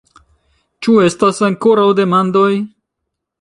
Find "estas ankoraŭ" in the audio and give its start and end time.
1.07-1.85